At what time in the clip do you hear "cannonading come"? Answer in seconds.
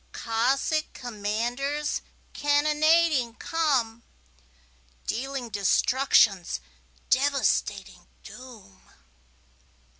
2.33-4.01